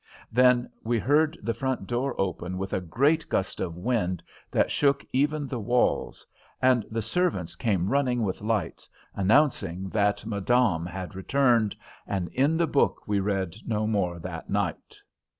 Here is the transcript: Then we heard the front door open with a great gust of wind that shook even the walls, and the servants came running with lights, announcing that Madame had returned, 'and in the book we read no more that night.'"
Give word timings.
Then 0.31 0.71
we 0.83 0.97
heard 0.97 1.37
the 1.43 1.53
front 1.53 1.85
door 1.85 2.19
open 2.19 2.57
with 2.57 2.73
a 2.73 2.81
great 2.81 3.29
gust 3.29 3.59
of 3.59 3.77
wind 3.77 4.23
that 4.49 4.71
shook 4.71 5.05
even 5.13 5.45
the 5.47 5.59
walls, 5.59 6.25
and 6.59 6.83
the 6.89 7.03
servants 7.03 7.55
came 7.55 7.87
running 7.91 8.23
with 8.23 8.41
lights, 8.41 8.89
announcing 9.13 9.89
that 9.89 10.25
Madame 10.25 10.87
had 10.87 11.13
returned, 11.13 11.75
'and 12.07 12.29
in 12.29 12.57
the 12.57 12.65
book 12.65 13.03
we 13.07 13.19
read 13.19 13.55
no 13.67 13.85
more 13.85 14.17
that 14.17 14.49
night.'" 14.49 14.97